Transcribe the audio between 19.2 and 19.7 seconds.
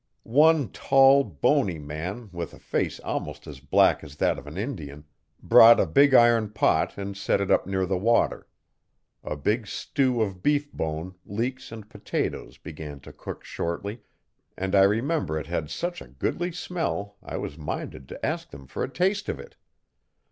of it.